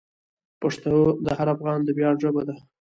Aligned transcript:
پښتو 0.61 0.95
د 1.25 1.27
هر 1.37 1.47
افغان 1.55 1.79
د 1.83 1.89
ویاړ 1.97 2.15
ژبه 2.23 2.41
ده. 2.47 2.55